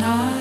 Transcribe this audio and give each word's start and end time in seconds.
night. 0.00 0.39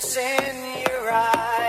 Set 0.00 0.88
your 0.88 1.12
up. 1.12 1.59